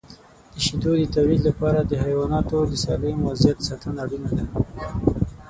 [0.53, 4.45] د شیدو د تولید لپاره د حیواناتو د سالم وضعیت ساتنه اړینه ده.